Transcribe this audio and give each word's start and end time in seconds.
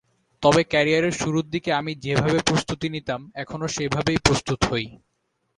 তবে 0.43 0.61
ক্যারিয়ারের 0.63 1.15
শুরুর 1.15 1.45
দিকে 1.49 1.69
আমি 1.73 1.91
যেভাবে 1.95 2.39
প্রস্তুতি 2.45 2.87
নিতাম, 2.89 3.21
এখনো 3.35 3.65
সেভাবেই 3.67 4.19
প্রস্তুত 4.25 4.59
হই। 4.65 4.85